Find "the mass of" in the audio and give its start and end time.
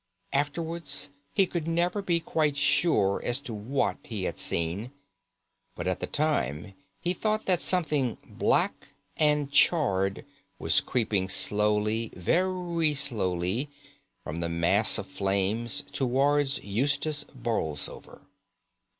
14.39-15.05